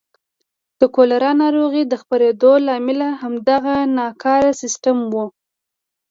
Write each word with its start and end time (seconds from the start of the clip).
د 0.79 0.81
کولرا 0.95 1.31
ناروغۍ 1.41 1.83
خپرېدو 2.01 2.51
لامل 2.65 2.99
همدغه 3.21 3.75
ناکاره 3.97 4.51
سیستم 4.61 4.97
و. 5.11 5.15